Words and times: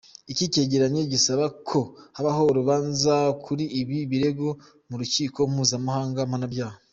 Iki 0.31 0.45
cyegeranyo 0.53 1.01
gisaba 1.13 1.45
ko 1.69 1.79
habaho 2.15 2.41
urubanza 2.51 3.15
kuri 3.43 3.63
ibi 3.81 3.97
birego 4.11 4.47
mu 4.89 4.95
rukiko 5.01 5.39
mpuzamahanga 5.51 6.21
mpanabyaha. 6.31 6.77